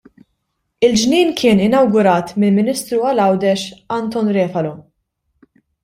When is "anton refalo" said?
4.01-4.77